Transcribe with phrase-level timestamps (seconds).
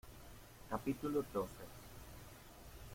[0.67, 1.61] capítulo doce.